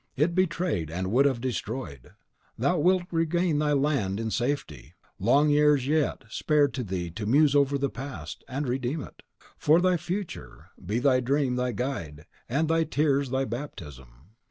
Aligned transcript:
It 0.15 0.33
betrayed, 0.33 0.89
and 0.89 1.11
would 1.11 1.25
have 1.25 1.39
destroyed. 1.39 2.13
Thou 2.57 2.79
wilt 2.79 3.03
regain 3.11 3.59
thy 3.59 3.73
land 3.73 4.19
in 4.19 4.31
safety, 4.31 4.95
long 5.19 5.51
years 5.51 5.85
yet 5.87 6.23
spared 6.27 6.73
to 6.73 6.83
thee 6.83 7.11
to 7.11 7.27
muse 7.27 7.55
over 7.55 7.77
the 7.77 7.91
past, 7.91 8.43
and 8.47 8.65
to 8.65 8.71
redeem 8.71 9.03
it. 9.03 9.21
For 9.59 9.79
thy 9.79 9.97
future, 9.97 10.71
be 10.83 10.97
thy 10.97 11.19
dream 11.19 11.55
thy 11.55 11.73
guide, 11.73 12.25
and 12.49 12.67
thy 12.67 12.83
tears 12.83 13.29
thy 13.29 13.45
baptism." 13.45 14.07